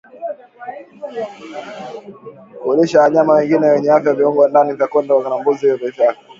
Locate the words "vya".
4.43-4.49, 4.73-4.87